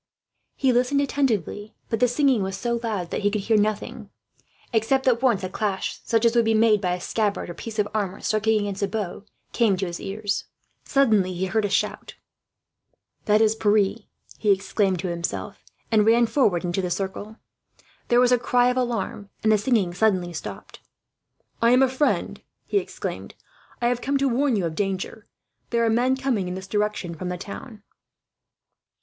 [0.55, 4.09] He listened attentively, but the singing was so loud that he could hear nothing;
[4.73, 7.77] except that once a clash, such as would be made by a scabbard or piece
[7.77, 10.45] of armour striking against a bough, came to his ears.
[10.83, 12.15] Suddenly he heard a shout.
[13.25, 13.97] "That is Pierre!"
[14.39, 17.35] he exclaimed to himself, and ran forward into the circle.
[18.07, 20.79] There was a cry of alarm, and the singing suddenly stopped.
[21.61, 23.35] "I am a friend," he exclaimed.
[23.79, 25.27] "I have come to warn you of danger.
[25.69, 27.83] There are men coming in this direction from the town."